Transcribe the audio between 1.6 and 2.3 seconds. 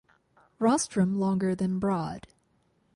broad.